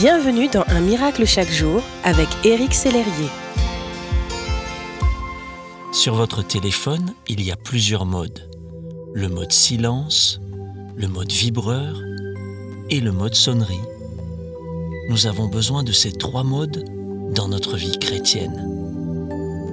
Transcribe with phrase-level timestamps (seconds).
[0.00, 3.28] Bienvenue dans Un miracle chaque jour avec Éric Sellerier.
[5.92, 8.48] Sur votre téléphone, il y a plusieurs modes.
[9.12, 10.40] Le mode silence,
[10.96, 12.00] le mode vibreur
[12.88, 13.82] et le mode sonnerie.
[15.10, 16.82] Nous avons besoin de ces trois modes
[17.34, 19.28] dans notre vie chrétienne.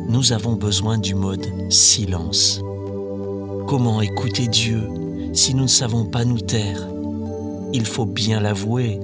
[0.10, 2.60] Nous avons besoin du mode silence.
[3.66, 4.90] Comment écouter Dieu
[5.32, 6.86] si nous ne savons pas nous taire?
[7.72, 9.00] Il faut bien l'avouer,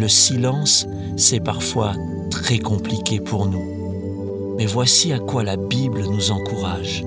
[0.00, 0.86] le silence,
[1.16, 1.92] c'est parfois
[2.30, 4.54] très compliqué pour nous.
[4.56, 7.04] Mais voici à quoi la Bible nous encourage.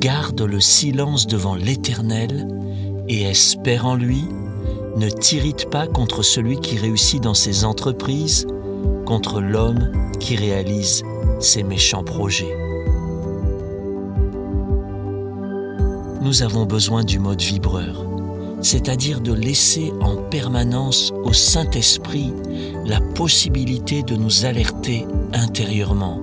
[0.00, 2.48] Garde le silence devant l'Éternel
[3.08, 4.24] et espère en lui.
[4.96, 8.46] Ne t'irrite pas contre celui qui réussit dans ses entreprises,
[9.04, 11.04] contre l'homme qui réalise
[11.40, 12.56] ses méchants projets.
[16.22, 18.15] Nous avons besoin du mode vibreur
[18.66, 22.32] c'est-à-dire de laisser en permanence au Saint-Esprit
[22.84, 26.20] la possibilité de nous alerter intérieurement.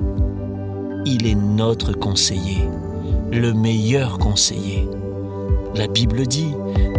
[1.06, 2.68] Il est notre conseiller,
[3.32, 4.90] le meilleur conseiller.
[5.74, 6.52] La Bible dit,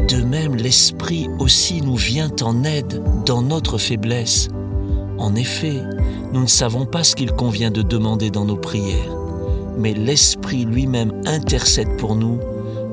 [0.09, 4.49] de même l'Esprit aussi nous vient en aide dans notre faiblesse.
[5.19, 5.83] En effet,
[6.33, 9.15] nous ne savons pas ce qu'il convient de demander dans nos prières,
[9.77, 12.41] mais l'Esprit lui-même intercède pour nous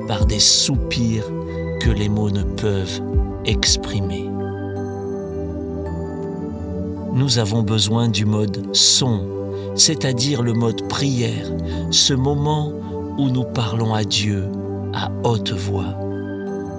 [0.05, 1.31] par des soupirs
[1.81, 3.01] que les mots ne peuvent
[3.43, 4.29] exprimer.
[7.11, 9.25] Nous avons besoin du mode son,
[9.73, 11.51] c'est-à-dire le mode prière,
[11.89, 12.71] ce moment
[13.17, 14.45] où nous parlons à Dieu
[14.93, 15.97] à haute voix.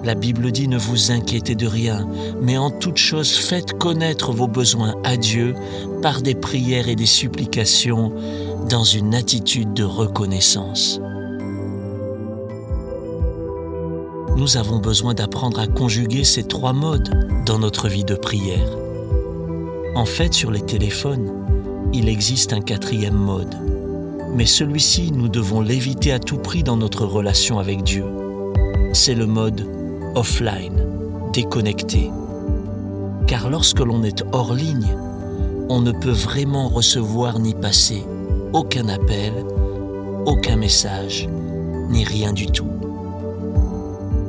[0.05, 2.07] La Bible dit ne vous inquiétez de rien,
[2.41, 5.53] mais en toute chose faites connaître vos besoins à Dieu
[6.01, 8.13] par des prières et des supplications
[8.69, 11.01] dans une attitude de reconnaissance.
[14.43, 18.67] Nous avons besoin d'apprendre à conjuguer ces trois modes dans notre vie de prière.
[19.95, 21.31] En fait, sur les téléphones,
[21.93, 23.55] il existe un quatrième mode.
[24.35, 28.03] Mais celui-ci, nous devons l'éviter à tout prix dans notre relation avec Dieu.
[28.91, 29.65] C'est le mode
[30.13, 30.87] offline,
[31.31, 32.11] déconnecté.
[33.27, 34.93] Car lorsque l'on est hors ligne,
[35.69, 38.03] on ne peut vraiment recevoir ni passer
[38.51, 39.31] aucun appel,
[40.25, 41.29] aucun message,
[41.89, 42.82] ni rien du tout.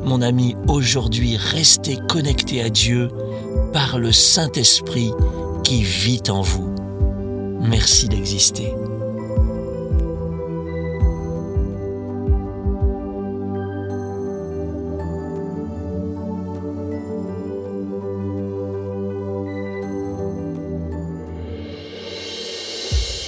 [0.04, 3.09] Mon ami, aujourd'hui, restez connecté à Dieu
[3.72, 5.12] par le Saint-Esprit
[5.65, 6.75] qui vit en vous.
[7.60, 8.75] Merci d'exister.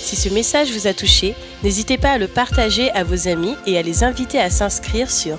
[0.02, 3.78] Si ce message vous a touché, n'hésitez pas à le partager à vos amis et
[3.78, 5.38] à les inviter à s'inscrire sur